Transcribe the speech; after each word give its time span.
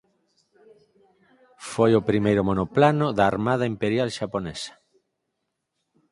Foi 1.71 1.91
o 1.99 2.05
primeiro 2.09 2.41
monoplano 2.49 3.05
da 3.17 3.25
Armada 3.31 3.65
Imperial 3.73 4.09
xaponesa. 4.17 4.73